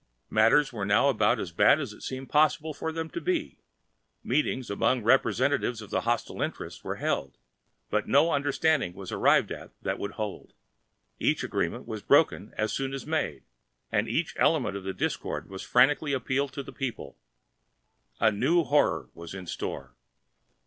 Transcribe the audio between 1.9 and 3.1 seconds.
it seemed possible for them